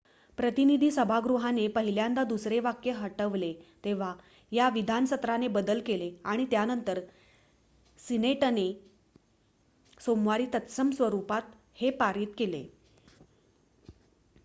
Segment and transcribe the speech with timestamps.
[0.37, 3.51] प्रतिनिधी सभागृहाने पहिल्यांदा दुसरे वाक्य हटवले
[3.83, 4.13] तेव्हा
[4.51, 7.01] या विधान सत्राने बदल केले आणि त्यानंतर
[7.99, 8.65] सिनेटने
[9.97, 12.63] सोमवारी तत्सम स्वरुपात हे पारित केले